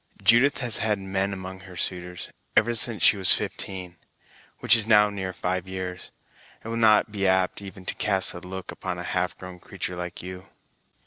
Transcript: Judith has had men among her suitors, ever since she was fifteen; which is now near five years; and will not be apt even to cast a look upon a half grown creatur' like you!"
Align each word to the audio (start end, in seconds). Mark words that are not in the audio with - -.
Judith 0.23 0.57
has 0.57 0.77
had 0.79 0.97
men 0.97 1.31
among 1.31 1.59
her 1.59 1.77
suitors, 1.77 2.31
ever 2.57 2.73
since 2.73 3.03
she 3.03 3.17
was 3.17 3.31
fifteen; 3.33 3.97
which 4.57 4.75
is 4.75 4.87
now 4.87 5.11
near 5.11 5.31
five 5.31 5.67
years; 5.67 6.09
and 6.63 6.71
will 6.71 6.79
not 6.79 7.11
be 7.11 7.27
apt 7.27 7.61
even 7.61 7.85
to 7.85 7.93
cast 7.93 8.33
a 8.33 8.39
look 8.39 8.71
upon 8.71 8.97
a 8.97 9.03
half 9.03 9.37
grown 9.37 9.59
creatur' 9.59 9.95
like 9.95 10.23
you!" 10.23 10.47